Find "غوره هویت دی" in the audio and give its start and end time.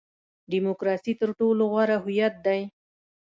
1.71-2.61